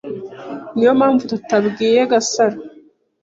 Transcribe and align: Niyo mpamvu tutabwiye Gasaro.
Niyo 0.73 0.91
mpamvu 0.99 1.23
tutabwiye 1.31 2.01
Gasaro. 2.11 2.57